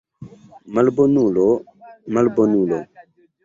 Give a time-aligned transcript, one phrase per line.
[0.73, 1.45] Malbonulo,
[2.13, 2.79] malbonulo!